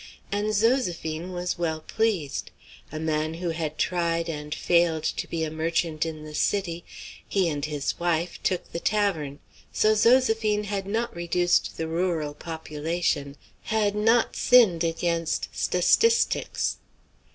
[0.31, 2.49] And Zoséphine was well pleased.
[2.91, 6.83] A man who had tried and failed to be a merchant in the city,
[7.27, 9.37] he and his wife, took the tavern;
[9.71, 16.77] so Zoséphine had not reduced the rural population had not sinned against "stastistics."